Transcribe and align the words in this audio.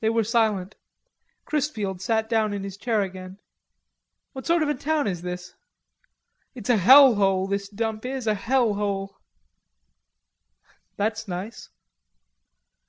They 0.00 0.10
were 0.10 0.24
silent. 0.24 0.74
Chrisfield 1.44 2.02
sat 2.02 2.28
down 2.28 2.52
in 2.52 2.64
his 2.64 2.76
chair 2.76 3.00
again. 3.00 3.38
"What 4.32 4.44
sort 4.44 4.60
of 4.60 4.68
a 4.68 4.74
town 4.74 5.06
is 5.06 5.22
this?" 5.22 5.54
"It's 6.56 6.68
a 6.68 6.76
hell 6.78 7.14
hole, 7.14 7.46
this 7.46 7.68
dump 7.68 8.04
is, 8.04 8.26
a 8.26 8.34
hell 8.34 8.74
hole." 8.74 9.20
"That's 10.96 11.28
nice." 11.28 11.68